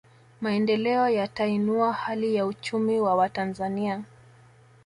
[0.41, 4.03] Maendeleo yatainua hali ya uchumi wa Watanzania